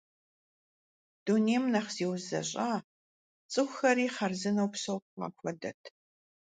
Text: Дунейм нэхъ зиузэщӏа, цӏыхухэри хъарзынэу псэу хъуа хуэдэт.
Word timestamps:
Дунейм 1.23 1.63
нэхъ 1.73 1.91
зиузэщӏа, 1.95 2.69
цӏыхухэри 3.51 4.05
хъарзынэу 4.15 4.69
псэу 4.73 4.99
хъуа 5.07 5.27
хуэдэт. 5.37 5.81